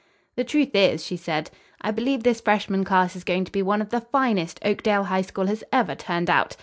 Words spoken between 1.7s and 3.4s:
"I believe this freshman class is